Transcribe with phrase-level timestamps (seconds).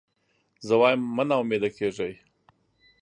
[0.67, 2.13] زه وایم مه نا امیده کېږی.